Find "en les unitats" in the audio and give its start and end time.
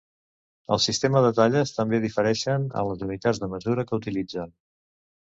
2.83-3.45